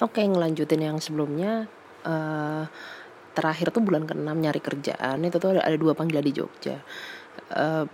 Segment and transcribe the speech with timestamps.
[0.00, 1.68] Oke, ngelanjutin yang sebelumnya
[2.08, 2.64] uh,
[3.36, 6.80] terakhir tuh bulan ke-6 nyari kerjaan itu tuh ada, ada dua panggilan di Jogja.
[7.52, 7.84] Uh,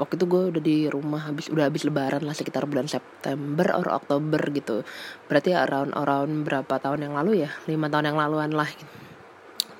[0.00, 3.92] waktu itu gue udah di rumah habis udah habis lebaran lah sekitar bulan September or
[3.92, 4.88] Oktober gitu.
[5.28, 7.50] Berarti around around berapa tahun yang lalu ya?
[7.68, 8.68] lima tahun yang laluan lah.
[8.72, 8.94] Gitu.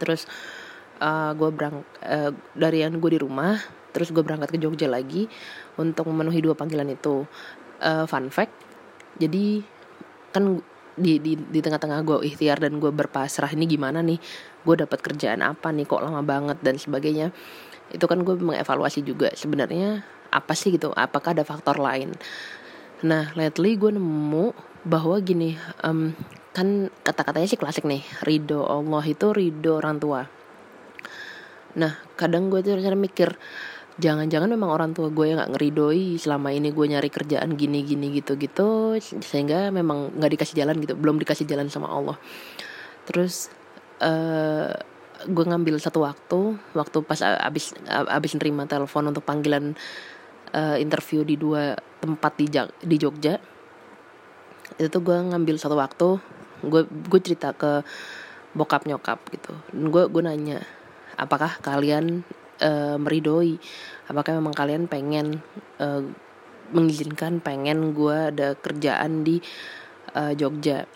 [0.05, 0.29] Terus
[1.01, 3.57] uh, gue uh, dari yang gue di rumah,
[3.97, 5.25] terus gue berangkat ke Jogja lagi
[5.81, 7.25] untuk memenuhi dua panggilan itu.
[7.81, 8.53] Uh, fun fact,
[9.17, 9.65] jadi
[10.37, 10.61] kan
[10.97, 14.19] di di di tengah-tengah gue ikhtiar dan gue berpasrah ini gimana nih?
[14.63, 15.87] Gue dapat kerjaan apa nih?
[15.87, 16.59] Kok lama banget?
[16.63, 17.31] Dan sebagainya.
[17.91, 20.95] Itu kan gue mengevaluasi juga sebenarnya apa sih gitu?
[20.95, 22.15] Apakah ada faktor lain?
[23.03, 24.55] Nah lately gue nemu
[24.87, 26.13] bahwa gini um,
[26.51, 30.27] kan kata-katanya sih klasik nih ridho Allah itu ridho orang tua.
[31.79, 33.39] Nah kadang gue tuh mikir
[33.99, 38.15] jangan-jangan memang orang tua gue yang nggak ngeridoi selama ini gue nyari kerjaan gini gini
[38.15, 42.17] gitu gitu sehingga memang nggak dikasih jalan gitu belum dikasih jalan sama Allah.
[43.09, 43.51] Terus
[43.99, 44.71] uh,
[45.27, 49.75] gue ngambil satu waktu waktu pas abis abis nerima telepon untuk panggilan
[50.55, 52.47] uh, interview di dua tempat di
[52.87, 53.37] di Jogja.
[54.79, 56.09] Itu tuh gue ngambil satu waktu
[56.61, 57.83] gue gue cerita ke
[58.55, 59.53] bokap nyokap gitu.
[59.75, 60.65] Gue gue nanya
[61.21, 62.25] apakah kalian
[62.63, 63.57] uh, meridoi.
[64.07, 65.41] Apakah memang kalian pengen
[65.81, 66.03] uh,
[66.71, 69.43] mengizinkan pengen gue ada kerjaan di
[70.15, 70.87] uh, Jogja?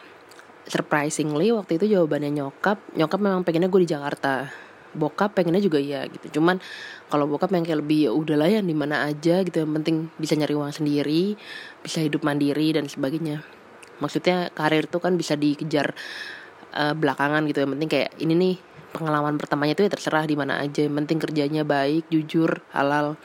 [0.65, 2.81] Surprisingly waktu itu jawabannya nyokap.
[2.97, 4.48] Nyokap memang pengennya gue di Jakarta.
[4.95, 6.39] Bokap pengennya juga iya gitu.
[6.39, 6.62] Cuman
[7.11, 9.61] kalau bokap yang kayak lebih ya udahlah yang di mana aja gitu.
[9.61, 11.35] Yang penting bisa nyari uang sendiri
[11.83, 13.42] bisa hidup mandiri dan sebagainya.
[13.98, 15.92] Maksudnya karir tuh kan bisa dikejar
[16.75, 17.67] uh, belakangan gitu.
[17.67, 18.55] Yang penting kayak ini nih
[18.95, 20.87] pengalaman pertamanya itu ya terserah di mana aja.
[20.87, 23.19] Yang penting kerjanya baik jujur halal.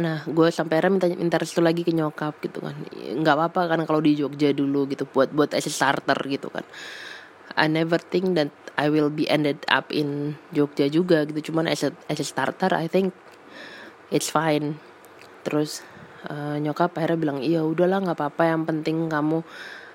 [0.00, 2.72] Nah gue sampai akhirnya minta minta restu lagi ke nyokap gitu kan.
[3.20, 6.64] Nggak apa-apa kan kalau di Jogja dulu gitu buat buat as a starter gitu kan.
[7.56, 11.52] I never think that I will be ended up in Jogja juga gitu.
[11.52, 13.12] Cuman as a as a starter I think
[14.08, 14.80] it's fine.
[15.44, 15.84] Terus
[16.32, 18.42] uh, nyokap akhirnya bilang iya udahlah nggak apa-apa.
[18.56, 19.38] Yang penting kamu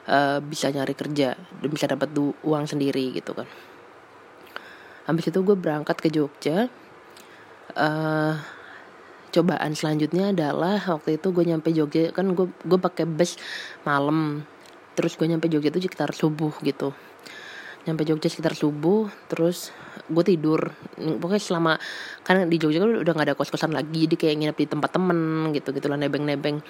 [0.09, 2.09] uh, bisa nyari kerja dan bisa dapat
[2.41, 3.49] uang sendiri gitu kan
[5.05, 6.69] habis itu gue berangkat ke Jogja.
[7.71, 8.35] Uh,
[9.31, 13.39] cobaan selanjutnya adalah waktu itu gue nyampe Jogja kan gue gue pakai bus
[13.87, 14.43] malam.
[14.93, 16.91] Terus gue nyampe Jogja itu sekitar subuh gitu.
[17.87, 19.71] Nyampe Jogja sekitar subuh terus
[20.11, 20.75] gue tidur.
[20.99, 21.73] Pokoknya selama
[22.27, 24.89] kan di Jogja kan udah gak ada kos kosan lagi jadi kayak nginep di tempat
[24.93, 26.61] temen gitu gitulah nebeng nebeng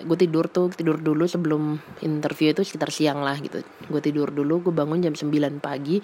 [0.00, 3.60] gue tidur tuh tidur dulu sebelum interview itu sekitar siang lah gitu.
[3.92, 6.00] Gue tidur dulu gue bangun jam 9 pagi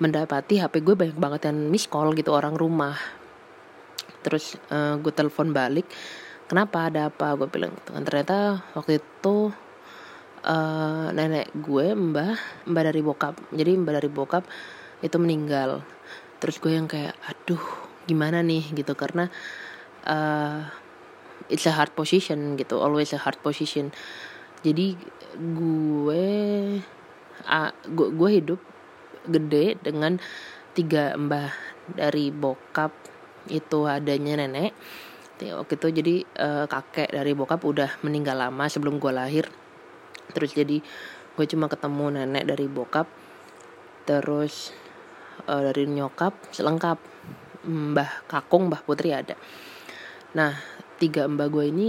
[0.00, 2.96] mendapati HP gue banyak banget yang miss call gitu orang rumah.
[4.24, 5.86] Terus uh, gue telepon balik
[6.48, 6.88] kenapa?
[6.88, 7.36] Ada apa?
[7.36, 8.02] Gue bilang gitu kan.
[8.02, 9.52] Ternyata waktu itu
[10.44, 12.34] uh, nenek gue mbah
[12.64, 14.44] mbah dari bokap jadi mbah dari bokap
[15.04, 15.84] itu meninggal.
[16.40, 17.60] Terus gue yang kayak aduh
[18.08, 18.72] gimana nih?
[18.72, 19.28] Gitu karena
[20.08, 20.64] uh,
[21.52, 23.92] it's a hard position gitu always a hard position.
[24.64, 24.96] Jadi
[25.36, 26.26] gue
[27.44, 28.60] uh, gue, gue hidup
[29.26, 30.16] gede dengan
[30.72, 31.50] tiga mbah
[31.92, 32.94] dari bokap
[33.50, 34.72] itu adanya nenek.
[35.40, 39.48] Waktu itu jadi uh, kakek dari bokap udah meninggal lama sebelum gue lahir.
[40.36, 40.84] Terus jadi
[41.36, 43.08] gue cuma ketemu nenek dari bokap.
[44.04, 44.76] Terus
[45.48, 47.00] uh, dari nyokap selengkap
[47.64, 49.32] mbah kakung mbah putri ada.
[50.36, 50.60] Nah
[51.00, 51.88] tiga mbah gue ini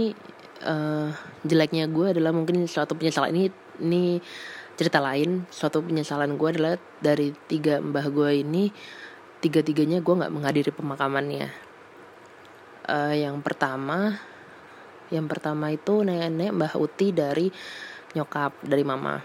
[0.64, 1.12] uh,
[1.44, 3.36] jeleknya gue adalah mungkin suatu penyesalan.
[3.36, 3.44] Ini
[3.84, 4.16] ini
[4.82, 8.74] cerita lain suatu penyesalan gue adalah dari tiga mbah gue ini
[9.38, 11.46] tiga tiganya gue nggak menghadiri pemakamannya.
[12.82, 14.18] Uh, yang pertama
[15.14, 17.46] yang pertama itu nenek mbah uti dari
[18.18, 19.22] nyokap dari mama.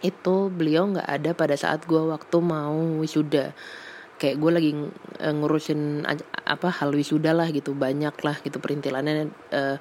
[0.00, 3.52] Itu beliau nggak ada pada saat gue waktu mau wisuda.
[4.16, 4.70] Kayak gue lagi
[5.20, 6.08] uh, ngurusin
[6.48, 9.76] apa hal wisuda lah gitu banyak lah gitu perintilannya uh,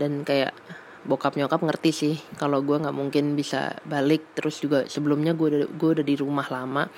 [0.00, 0.56] dan kayak
[1.06, 4.34] bokap nyokap ngerti sih kalau gue nggak mungkin bisa balik.
[4.34, 6.88] Terus juga sebelumnya gue udah gue udah di rumah lama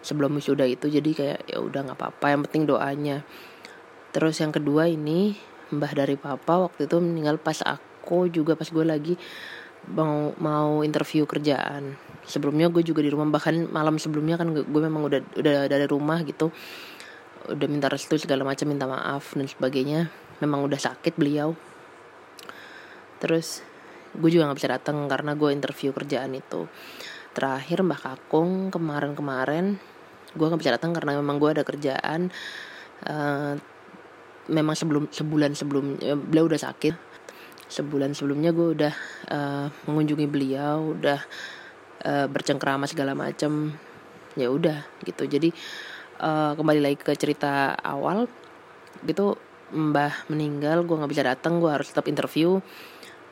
[0.00, 0.88] sebelum wisuda itu.
[0.88, 3.16] Jadi kayak ya udah nggak apa-apa yang penting doanya.
[4.14, 5.34] Terus yang kedua ini
[5.74, 9.14] mbah dari papa waktu itu meninggal pas aku juga pas gue lagi
[9.90, 11.98] mau mau interview kerjaan.
[12.24, 16.24] Sebelumnya gue juga di rumah bahkan malam sebelumnya kan gue memang udah udah dari rumah
[16.24, 16.48] gitu.
[17.44, 20.08] Udah minta restu segala macam minta maaf dan sebagainya.
[20.40, 21.73] Memang udah sakit beliau
[23.24, 23.64] terus
[24.12, 26.68] gue juga nggak bisa datang karena gue interview kerjaan itu.
[27.32, 29.80] Terakhir mbak kakung kemarin-kemarin
[30.36, 32.28] gue nggak bisa datang karena memang gue ada kerjaan
[33.08, 33.54] uh,
[34.52, 36.94] memang sebelum sebulan sebelum uh, beliau udah sakit.
[37.64, 38.94] Sebulan sebelumnya gue udah
[39.32, 41.18] uh, mengunjungi beliau udah
[42.04, 43.72] uh, bercengkrama segala macam
[44.36, 45.24] ya udah gitu.
[45.24, 45.48] Jadi
[46.20, 48.28] uh, kembali lagi ke cerita awal
[49.02, 49.40] gitu.
[49.74, 52.62] Mbah meninggal gue nggak bisa datang gue harus tetap interview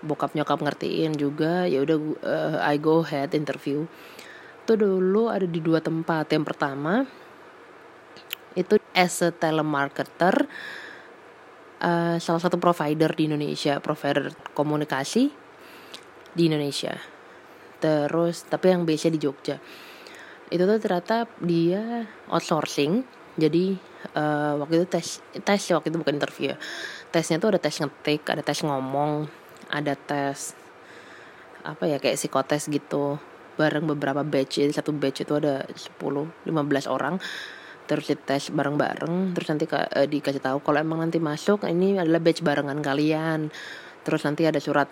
[0.03, 3.87] bokap nyokap ngertiin juga ya udah uh, I go ahead interview.
[4.67, 6.31] Tuh dulu ada di dua tempat.
[6.31, 7.07] Yang pertama
[8.53, 10.45] itu as a telemarketer
[11.81, 15.33] uh, salah satu provider di Indonesia provider komunikasi
[16.35, 16.95] di Indonesia.
[17.81, 19.59] Terus tapi yang base di Jogja.
[20.53, 23.81] Itu tuh ternyata dia outsourcing jadi
[24.13, 26.57] uh, waktu itu tes tes waktu itu bukan interview ya.
[27.09, 29.42] Tesnya tuh ada tes ngetik ada tes ngomong
[29.73, 30.53] ada tes
[31.65, 33.17] apa ya kayak psikotes gitu.
[33.57, 37.17] Bareng beberapa batch jadi satu batch itu ada 10 15 orang.
[37.89, 42.45] Terus dites bareng-bareng terus nanti uh, dikasih tahu kalau emang nanti masuk ini adalah batch
[42.45, 43.51] barengan kalian.
[44.05, 44.87] Terus nanti ada surat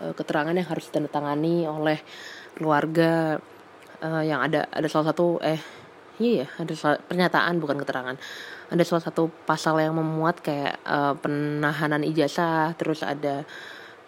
[0.00, 1.98] uh, keterangan yang harus ditandatangani oleh
[2.54, 3.38] keluarga
[4.02, 5.58] uh, yang ada ada salah satu eh
[6.22, 6.72] iya ya ada
[7.10, 8.16] pernyataan bukan keterangan.
[8.72, 13.44] Ada salah satu pasal yang memuat kayak uh, penahanan ijazah terus ada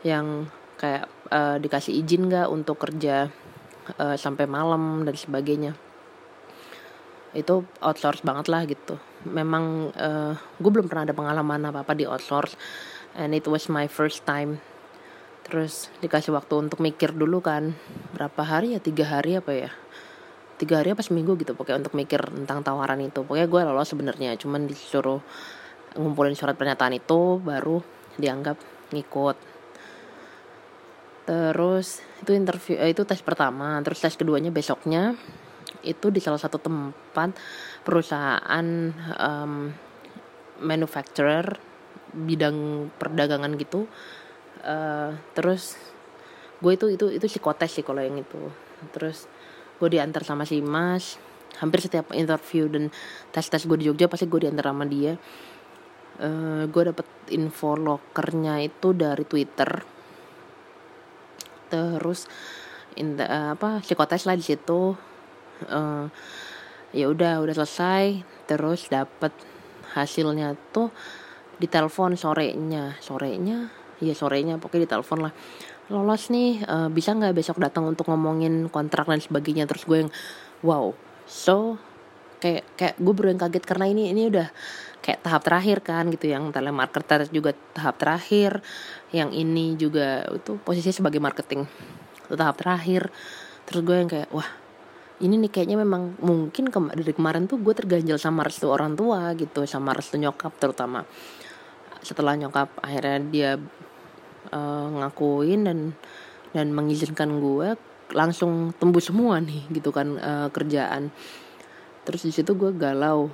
[0.06, 0.46] yang
[0.78, 3.26] kayak uh, dikasih izin nggak untuk kerja
[3.98, 5.72] uh, sampai malam dan sebagainya.
[7.34, 8.94] Itu outsource banget lah gitu.
[9.26, 12.54] Memang uh, gue belum pernah ada pengalaman apa apa di outsource
[13.18, 14.62] and it was my first time.
[15.42, 17.74] Terus dikasih waktu untuk mikir dulu kan
[18.14, 18.80] berapa hari ya?
[18.80, 19.70] Tiga hari apa ya?
[20.56, 23.26] Tiga hari apa seminggu gitu pokoknya untuk mikir tentang tawaran itu.
[23.26, 25.20] Pokoknya gue lolos sebenarnya cuman disuruh
[25.96, 27.80] ngumpulin surat pernyataan itu baru
[28.16, 28.56] dianggap
[28.92, 29.55] ngikut
[31.26, 35.18] terus itu interview eh, itu tes pertama terus tes keduanya besoknya
[35.86, 37.38] itu di salah satu tempat
[37.86, 38.66] perusahaan
[39.18, 39.70] um,
[40.60, 41.46] manufacturer
[42.12, 43.86] bidang perdagangan gitu.
[44.66, 45.78] Uh, terus
[46.58, 48.50] gue itu itu itu psikotes sih kalau yang itu.
[48.90, 49.30] Terus
[49.78, 51.22] gue diantar sama si Mas
[51.56, 52.92] hampir setiap interview dan
[53.32, 55.14] tes tes gue di Jogja pasti gue diantar sama dia.
[56.16, 57.06] Uh, gue dapet
[57.36, 59.95] info lokernya itu dari Twitter
[61.68, 62.30] terus
[62.96, 64.96] in the, uh, apa psikotes lah di situ.
[65.68, 66.08] Uh,
[66.92, 68.24] ya udah udah selesai.
[68.46, 69.32] Terus dapet
[69.94, 70.90] hasilnya tuh
[71.56, 72.96] di telepon sorenya.
[73.02, 73.70] Sorenya?
[74.00, 74.56] Ya sorenya.
[74.60, 75.32] Pokoknya di telepon lah.
[75.86, 79.70] Lolos nih uh, bisa nggak besok datang untuk ngomongin kontrak dan sebagainya?
[79.70, 80.12] Terus gue yang
[80.66, 80.90] wow
[81.26, 81.78] so
[82.46, 84.48] kayak kayak gue baru yang kaget karena ini ini udah
[85.02, 86.30] kayak tahap terakhir kan gitu.
[86.30, 88.62] Yang telemarketer juga tahap terakhir
[89.10, 91.66] yang ini juga itu posisi sebagai marketing.
[92.30, 93.10] Itu tahap terakhir.
[93.66, 94.46] Terus gue yang kayak wah
[95.18, 99.34] ini nih kayaknya memang mungkin ke dari kemarin tuh gue terganjal sama restu orang tua
[99.34, 101.02] gitu sama restu nyokap terutama.
[102.06, 103.50] Setelah nyokap akhirnya dia
[104.54, 105.78] uh, ngakuin dan
[106.54, 107.74] dan mengizinkan gue
[108.14, 111.10] langsung tembus semua nih gitu kan uh, kerjaan
[112.06, 113.26] terus di situ gue galau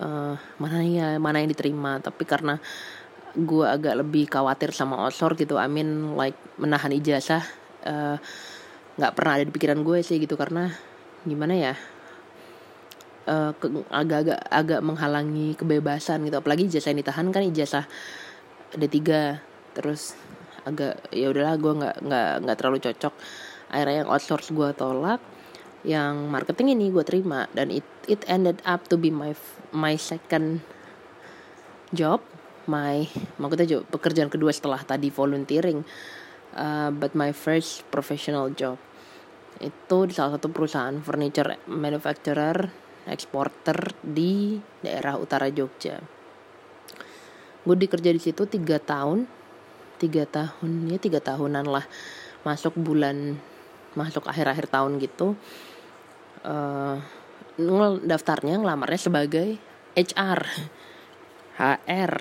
[0.00, 2.00] uh, mana ya mana yang diterima.
[2.00, 2.56] Tapi karena
[3.36, 7.44] gue agak lebih khawatir sama osor gitu I mean like menahan ijazah
[8.96, 10.40] nggak uh, pernah ada di pikiran gue sih gitu.
[10.40, 10.72] Karena
[11.28, 11.74] gimana ya
[13.90, 16.40] agak-agak uh, agak menghalangi kebebasan gitu.
[16.40, 17.84] Apalagi ijazah yang ditahan kan ijazah
[18.72, 18.96] D3
[19.76, 20.16] terus
[20.66, 23.14] agak ya udahlah gue nggak nggak nggak terlalu cocok.
[23.66, 25.20] Akhirnya yang outsource gue tolak
[25.86, 27.46] yang marketing ini gue terima.
[27.54, 29.32] Dan it it ended up to be my
[29.70, 30.60] my second
[31.94, 32.20] job.
[32.66, 33.06] My
[33.38, 35.86] maksudnya job, pekerjaan kedua setelah tadi volunteering.
[36.56, 38.76] Uh, but my first professional job.
[39.62, 42.66] Itu di salah satu perusahaan furniture manufacturer
[43.06, 46.02] exporter di daerah utara Jogja.
[47.62, 49.30] Gue dikerja di situ tiga tahun.
[49.96, 51.86] Tiga tahun ya tiga tahunan lah.
[52.42, 53.38] Masuk bulan
[53.96, 55.34] masuk akhir-akhir tahun gitu
[56.46, 56.96] uh,
[58.06, 59.58] daftarnya ngelamarnya sebagai
[59.98, 60.40] HR
[61.58, 62.12] HR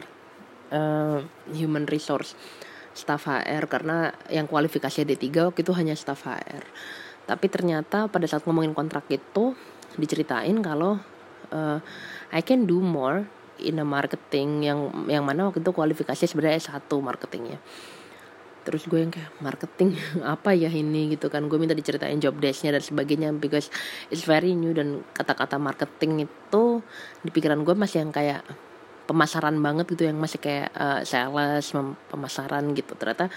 [0.74, 1.20] uh,
[1.54, 2.34] human resource.
[2.96, 6.64] Staff HR karena yang kualifikasi D3 waktu itu hanya staff HR
[7.26, 9.58] tapi ternyata pada saat ngomongin kontrak itu
[9.98, 11.02] diceritain kalau
[11.50, 11.80] uh,
[12.30, 13.26] I can do more
[13.58, 14.80] in a marketing yang
[15.10, 17.58] yang mana waktu itu kualifikasi sebenarnya S1 marketingnya
[18.66, 19.94] terus gue yang kayak marketing
[20.36, 21.14] apa ya ini?
[21.14, 21.46] Gitu kan.
[21.46, 23.70] Gue minta diceritain job desknya dan sebagainya because
[24.10, 26.64] it's very new dan kata-kata marketing itu
[27.22, 28.42] di pikiran gue masih yang kayak
[29.06, 31.70] pemasaran banget gitu yang masih kayak uh, sales
[32.10, 32.98] pemasaran gitu.
[32.98, 33.30] Ternyata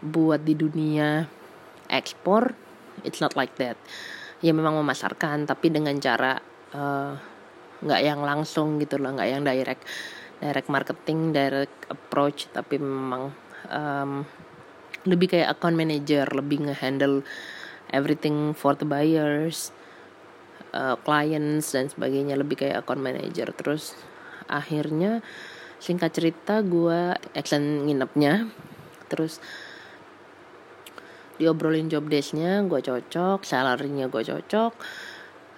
[0.00, 1.28] buat di dunia
[1.92, 2.56] ekspor
[3.04, 3.76] it's not like that.
[4.40, 6.40] Ya memang memasarkan tapi dengan cara
[6.72, 7.12] uh,
[7.84, 9.84] nggak yang langsung gitu loh nggak yang direct
[10.40, 13.32] direct marketing direct approach tapi memang
[13.68, 14.24] um,
[15.04, 17.20] lebih kayak account manager lebih ngehandle
[17.92, 19.70] everything for the buyers
[20.72, 22.34] uh, clients dan sebagainya.
[22.34, 23.52] Lebih kayak account manager.
[23.54, 23.94] Terus
[24.48, 25.20] akhirnya
[25.78, 28.48] singkat cerita gue action nginepnya.
[29.12, 29.38] Terus
[31.34, 34.72] diobrolin job desknya gue cocok salarinya gue cocok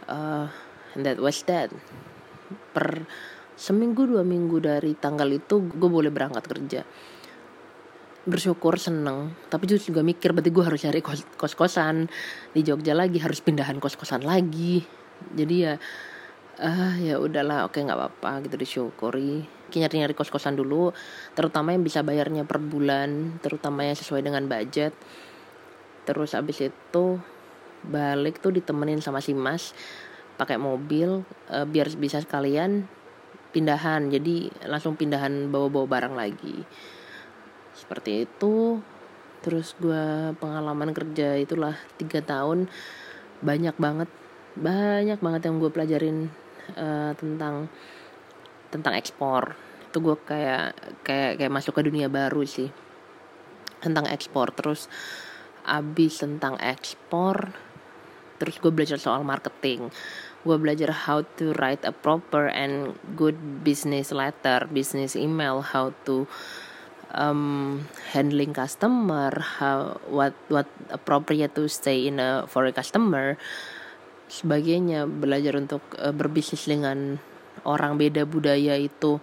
[0.09, 0.49] uh,
[0.97, 1.69] and that was that.
[2.73, 3.05] Per
[3.57, 6.81] seminggu dua minggu dari tanggal itu gue boleh berangkat kerja
[8.27, 9.33] bersyukur seneng.
[9.47, 12.11] Tapi juga mikir berarti gue harus cari kos, kos kosan
[12.51, 14.83] di Jogja lagi harus pindahan kos kosan lagi.
[15.33, 15.79] Jadi ya
[16.57, 19.47] ah ya udahlah oke nggak apa-apa gitu disyukuri.
[19.71, 20.91] Nyari nyari kos kosan dulu
[21.39, 24.93] terutama yang bisa bayarnya per bulan terutama yang sesuai dengan budget.
[26.03, 27.07] Terus abis itu
[27.87, 29.71] balik tuh ditemenin sama si mas
[30.37, 31.23] pakai mobil
[31.55, 32.91] uh, biar bisa sekalian
[33.55, 34.11] pindahan.
[34.11, 36.57] Jadi langsung pindahan bawa-bawa barang lagi
[37.77, 38.81] seperti itu.
[39.45, 42.67] Terus gue pengalaman kerja itulah tiga tahun.
[43.45, 44.11] Banyak banget
[44.57, 46.33] banyak banget yang gue pelajarin
[46.75, 47.69] uh, tentang
[48.73, 49.55] tentang ekspor.
[49.93, 52.73] Itu gue kayak kayak kayak masuk ke dunia baru sih.
[53.79, 54.51] Tentang ekspor.
[54.57, 54.89] Terus
[55.67, 57.53] abis tentang ekspor
[58.37, 59.89] terus gue belajar soal marketing.
[60.47, 63.35] Gue belajar how to write a proper and good
[63.67, 66.29] business letter business email how to
[67.17, 67.81] um,
[68.13, 73.41] handling customer how what what appropriate to stay in a for a customer
[74.29, 77.19] sebagainya belajar untuk uh, berbisnis dengan
[77.67, 79.19] orang beda budaya itu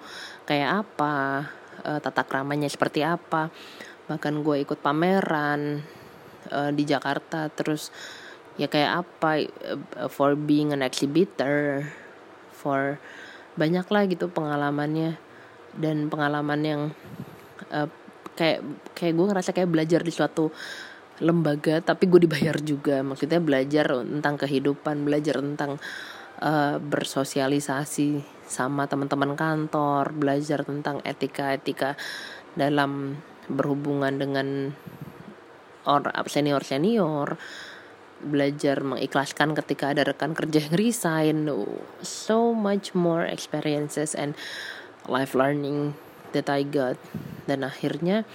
[0.47, 1.47] kayak apa
[1.83, 3.51] uh, tata keramanya seperti apa.
[4.07, 5.83] Bahkan gue ikut pameran
[6.51, 7.91] uh, di Jakarta terus
[8.59, 9.31] ya kayak apa
[10.00, 11.88] uh, for being an exhibitor
[12.51, 13.00] for
[13.59, 15.19] banyak lah gitu pengalamannya.
[15.73, 16.81] Dan pengalaman yang
[17.72, 17.89] uh,
[18.34, 18.60] kayak
[18.98, 20.50] kayak gue ngerasa kayak belajar di suatu
[21.22, 23.05] lembaga tapi gue dibayar juga.
[23.05, 25.77] Maksudnya belajar tentang kehidupan belajar tentang
[26.41, 31.96] uh, bersosialisasi sama teman-teman kantor belajar tentang etika-etika
[32.58, 33.17] dalam
[33.48, 34.72] berhubungan dengan
[35.84, 36.00] or
[36.32, 37.36] senior senior
[38.24, 41.38] belajar mengikhlaskan ketika ada rekan kerja yang resign.
[42.00, 44.39] So much more experiences and
[45.12, 46.00] life learning
[46.34, 46.98] that I got
[47.46, 48.25] dan akhirnya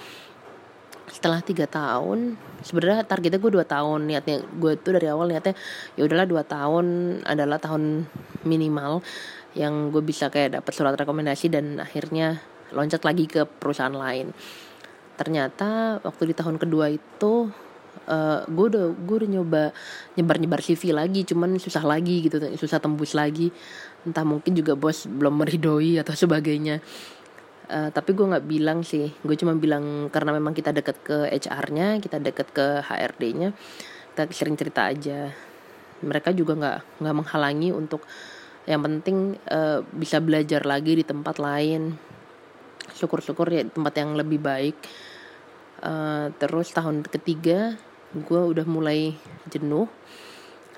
[1.09, 4.07] setelah tiga tahun sebenarnya targetnya gue dua tahun.
[4.07, 5.57] Niatnya gue tuh dari awal niatnya
[5.97, 6.87] ya udahlah dua tahun
[7.25, 8.05] adalah tahun
[8.45, 9.01] minimal
[9.57, 12.39] yang gue bisa kayak dapat surat rekomendasi dan akhirnya
[12.77, 14.37] loncat lagi ke perusahaan lain.
[15.19, 17.51] Ternyata waktu di tahun kedua itu
[18.07, 19.63] uh, gue udah gue udah nyoba
[20.15, 23.49] nyebar nyebar CV lagi cuman susah lagi gitu susah tembus lagi.
[24.05, 26.79] Entah mungkin juga bos belum meridoi atau sebagainya
[27.69, 29.13] uh, tapi gue nggak bilang sih.
[29.23, 33.53] Gue cuma bilang karena memang kita deket ke HR-nya kita deket ke HRD-nya
[34.13, 35.31] kita sering cerita aja.
[36.03, 38.03] Mereka juga nggak nggak menghalangi untuk
[38.69, 41.95] yang penting uh, bisa belajar lagi di tempat lain.
[42.93, 44.77] Syukur-syukur ya tempat yang lebih baik.
[45.79, 47.79] Uh, terus tahun ketiga
[48.11, 49.15] gue udah mulai
[49.47, 49.87] jenuh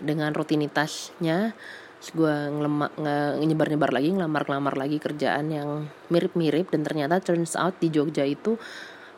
[0.03, 1.57] dengan rutinitasnya
[2.01, 2.97] terus gue ngelemak
[3.45, 5.69] nyebar nyebar lagi ngelamar ngelamar lagi kerjaan yang
[6.09, 8.57] mirip mirip dan ternyata turns out di Jogja itu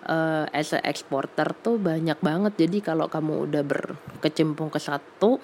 [0.07, 2.67] uh, as a exporter tuh banyak banget.
[2.67, 5.39] Jadi kalau kamu udah berkecimpung ke satu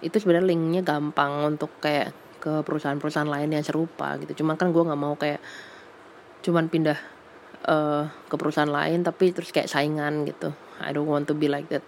[0.00, 4.44] itu sebenarnya linknya gampang untuk kayak ke perusahaan-perusahaan lain yang serupa gitu.
[4.44, 5.42] Cuman kan gue nggak mau kayak
[6.40, 6.96] cuman pindah
[7.68, 10.54] uh, ke perusahaan lain tapi terus kayak saingan gitu.
[10.80, 11.84] I don't want to be like that.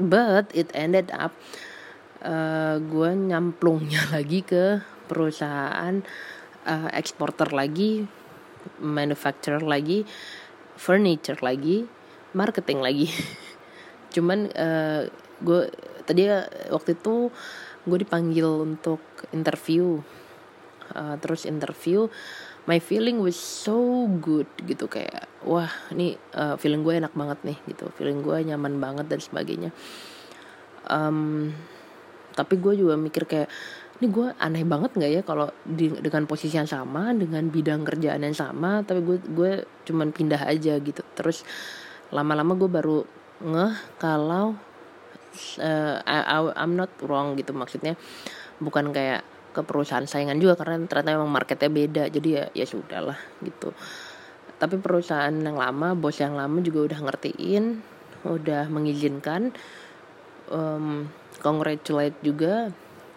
[0.00, 1.36] But it ended up
[2.24, 6.00] uh, gue nyamplungnya lagi ke perusahaan
[6.64, 8.08] uh, eksporter lagi
[8.80, 10.08] manufacturer lagi
[10.74, 11.84] furniture lagi
[12.34, 13.08] marketing lagi.
[14.14, 15.06] Cuman uh,
[15.38, 15.60] gue
[16.08, 16.26] tadi
[16.72, 17.30] waktu itu
[17.84, 19.00] gue dipanggil untuk
[19.30, 20.00] interview.
[20.84, 22.04] Uh, terus interview
[22.68, 27.58] my feeling was so good gitu kayak wah ini uh, feeling gue enak banget nih
[27.68, 27.88] gitu.
[27.96, 29.70] Feeling gue nyaman banget dan sebagainya.
[30.88, 31.52] Um,
[32.34, 33.48] tapi gue juga mikir kayak
[34.02, 38.34] ini gue aneh banget nggak ya kalau dengan posisi yang sama dengan bidang kerjaan yang
[38.34, 39.52] sama tapi gue gue
[39.86, 41.02] cuman pindah aja gitu.
[41.14, 41.46] Terus
[42.10, 42.98] lama-lama gue baru
[43.38, 44.58] ngeh kalau
[45.62, 47.94] uh, I, I'm not wrong gitu maksudnya.
[48.58, 49.22] Bukan kayak
[49.54, 53.70] ke perusahaan saingan juga karena ternyata memang marketnya beda jadi ya ya sudahlah gitu.
[54.58, 57.64] Tapi perusahaan yang lama bos yang lama juga udah ngertiin
[58.24, 59.54] udah mengizinkan
[60.50, 61.06] um,
[61.40, 62.70] congratulate juga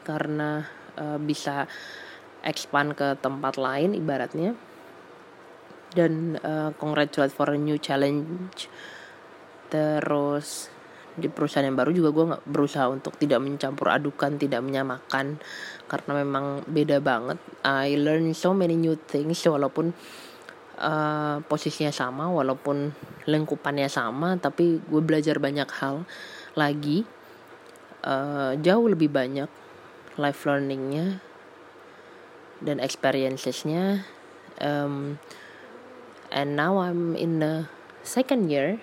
[0.07, 1.67] karena uh, bisa
[2.45, 4.55] expand ke tempat lain ibaratnya.
[5.91, 8.69] Dan uh, congratulate for a new challenge.
[9.67, 10.71] Terus
[11.17, 15.41] di perusahaan yang baru juga gue nggak berusaha untuk tidak mencampur adukan tidak menyamakan.
[15.89, 17.41] Karena memang beda banget.
[17.65, 19.91] I learn so many new things walaupun
[20.81, 22.93] uh, posisinya sama walaupun
[23.27, 26.05] lingkupannya sama tapi gue belajar banyak hal
[26.53, 27.03] lagi
[28.07, 29.51] uh, jauh lebih banyak
[30.15, 31.19] life learningnya
[32.63, 34.07] dan experiencesnya
[34.63, 35.19] um,
[36.31, 37.67] and now I'm in the
[38.01, 38.79] second year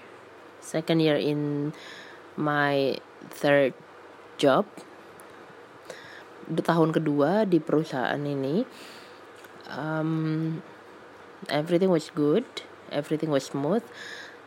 [0.61, 1.73] second year in
[2.41, 2.97] my
[3.29, 3.77] third
[4.41, 4.65] job.
[6.45, 8.65] Di tahun kedua di perusahaan ini
[9.73, 10.61] um,
[11.49, 12.45] everything was good
[12.93, 13.85] everything was smooth.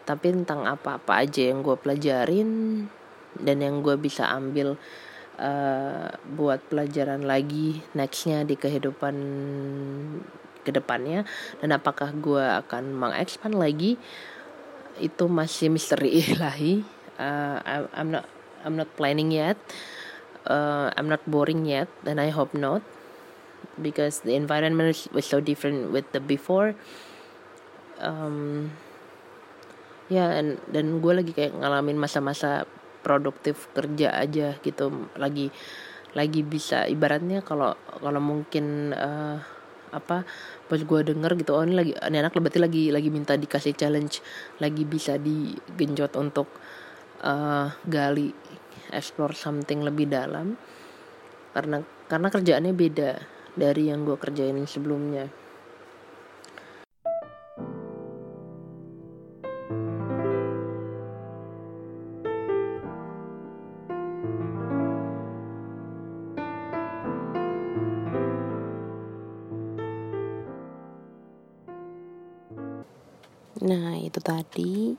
[0.07, 2.49] Tapi tentang apa-apa aja yang gue pelajarin
[3.41, 4.75] dan yang gue bisa ambil
[5.37, 9.15] uh, buat pelajaran lagi nextnya di kehidupan
[10.67, 11.23] ke depannya
[11.63, 13.95] dan apakah gue akan mengekspan lagi
[14.99, 16.83] itu masih misteri ilahi.
[17.17, 18.25] Uh, I'm not
[18.65, 19.57] I'm not planning yet.
[20.43, 22.81] Uh, I'm not boring yet and I hope not.
[23.77, 26.73] Because the environment was so different with the before.
[28.01, 28.73] Um,
[30.07, 32.69] ya yeah, dan dan gue lagi kayak ngalamin masa-masa
[33.07, 35.07] produktif kerja aja gitu.
[35.15, 35.47] Lagi
[36.11, 39.39] lagi bisa ibaratnya kalau kalau mungkin uh,
[39.87, 40.27] apa
[40.67, 44.19] pas gue denger gitu oh ini lagi ini anak berarti lagi lagi minta dikasih challenge
[44.59, 46.51] lagi bisa digenjot untuk
[47.23, 48.35] uh, gali
[48.91, 50.59] explore something lebih dalam.
[51.55, 53.11] Karena karena kerjaannya beda
[53.57, 55.46] dari yang gue kerjain sebelumnya
[73.63, 74.93] Nah itu tadi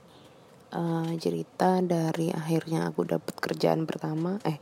[0.74, 4.58] uh, cerita dari akhirnya aku dapat kerjaan pertama, eh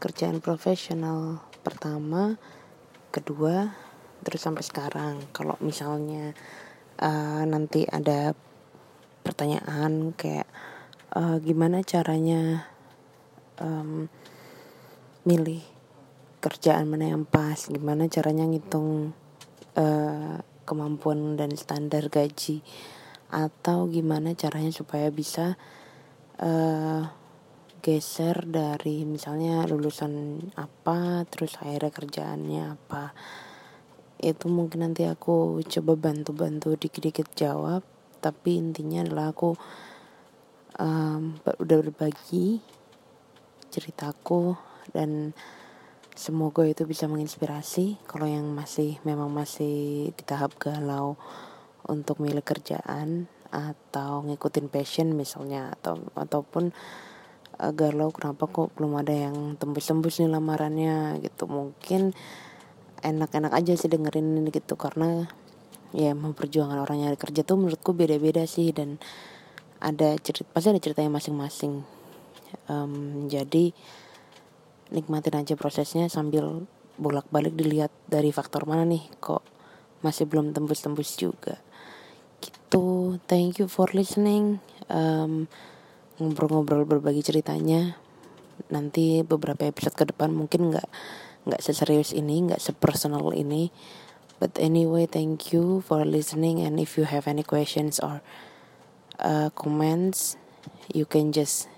[0.00, 2.40] kerjaan profesional pertama,
[3.12, 3.76] kedua,
[4.24, 5.14] terus sampai sekarang.
[5.36, 6.32] Kalau misalnya
[7.04, 8.32] uh, nanti ada
[9.20, 10.48] pertanyaan kayak
[11.12, 12.64] uh, gimana caranya
[13.60, 14.08] um,
[15.28, 15.60] milih
[16.40, 19.12] kerjaan mana yang pas, gimana caranya ngitung
[19.76, 22.64] uh, kemampuan dan standar gaji
[23.30, 25.54] atau gimana caranya supaya bisa
[26.42, 27.02] uh,
[27.80, 33.14] geser dari misalnya lulusan apa terus akhirnya kerjaannya apa.
[34.20, 37.80] Itu mungkin nanti aku coba bantu-bantu dikit-dikit jawab.
[38.20, 39.56] Tapi intinya adalah aku
[40.76, 42.60] um, udah berbagi
[43.72, 44.60] ceritaku
[44.92, 45.32] dan
[46.12, 47.96] semoga itu bisa menginspirasi.
[48.04, 51.16] Kalau yang masih memang masih di tahap galau
[51.90, 56.70] untuk milih kerjaan atau ngikutin passion misalnya atau ataupun
[57.60, 61.44] agar lo kenapa kok belum ada yang tembus-tembus nih lamarannya gitu.
[61.50, 62.16] Mungkin
[63.04, 64.78] enak-enak aja sih dengerin ini gitu.
[64.80, 65.28] Karena
[65.92, 68.96] ya memperjuangkan orang nyari kerja tuh menurutku beda-beda sih dan
[69.82, 71.84] ada cerita pasti ada ceritanya masing-masing.
[72.70, 73.76] Um, jadi
[74.90, 76.64] nikmatin aja prosesnya sambil
[76.98, 79.40] bolak-balik dilihat dari faktor mana nih kok
[80.02, 81.62] masih belum tembus-tembus juga
[82.40, 83.16] gitu.
[83.28, 84.58] Thank you for listening.
[84.88, 85.46] Um,
[86.18, 87.96] ngobrol-ngobrol berbagi ceritanya.
[88.68, 90.88] Nanti beberapa episode ke depan mungkin nggak
[91.48, 93.72] nggak seserius ini nggak sepersonal ini.
[94.40, 96.64] But anyway thank you for listening.
[96.64, 98.24] And if you have any questions or
[99.20, 100.40] uh, comments
[100.92, 101.68] you can just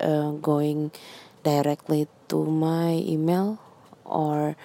[0.00, 0.92] uh, going
[1.42, 3.60] directly to my email
[4.04, 4.56] or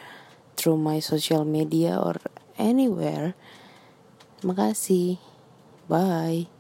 [0.56, 2.20] through my social media or
[2.60, 3.36] anywhere
[4.44, 5.20] Makasih.
[5.90, 6.59] Bye.